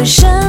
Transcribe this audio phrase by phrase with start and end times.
[0.00, 0.39] 人生。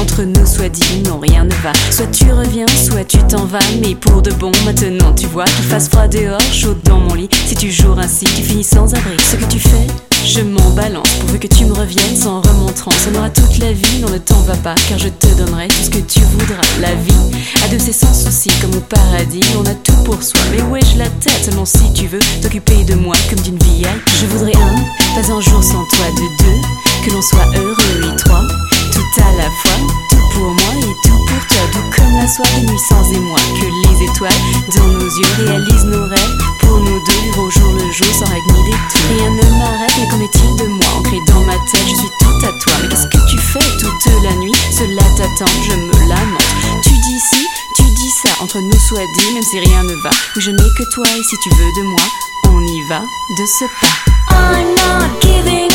[0.00, 1.72] Entre nous, soit dit, non, rien ne va.
[1.90, 3.60] Soit tu reviens, soit tu t'en vas.
[3.80, 7.28] Mais pour de bon, maintenant, tu vois qu'il fasse froid dehors, chaud dans mon lit.
[7.46, 9.16] Si tu joues ainsi, tu finis sans abri.
[9.30, 9.86] Ce que tu fais,
[10.26, 11.08] je m'en balance.
[11.20, 12.90] Pourvu que tu me reviennes sans remontrant.
[12.90, 14.74] Ça n'aura toute la vie, non, ne t'en va pas.
[14.88, 16.62] Car je te donnerai tout ce que tu voudras.
[16.80, 19.42] La vie a de ses sans soucis, comme au paradis.
[19.58, 20.40] On a tout pour soi.
[20.50, 23.84] Mais où ai-je la tête Seulement si tu veux t'occuper de moi comme d'une vie.
[24.20, 26.06] Je voudrais un, pas un jour sans toi.
[26.16, 28.12] De deux, que l'on soit heureux.
[28.12, 28.42] Et trois,
[28.92, 29.67] tout à la fois.
[35.18, 36.38] Yeux réalisent nos rêves.
[36.60, 39.02] Pour nous deux, au jour le jour sans règle ni détour.
[39.10, 42.46] Rien ne m'arrête, mais qu'en est-il de moi Ancré dans ma tête, je suis tout
[42.46, 42.72] à toi.
[42.82, 44.52] Mais qu'est-ce que tu fais toute la nuit?
[44.70, 46.44] Cela t'attend, je me lamente.
[46.82, 47.46] Tu dis ci,
[47.76, 48.30] tu dis ça.
[48.40, 50.10] Entre nous soit dit, même si rien ne va.
[50.36, 52.04] Je n'ai que toi et si tu veux de moi,
[52.48, 53.00] on y va
[53.36, 53.94] de ce pas.
[54.30, 55.68] I'm not giving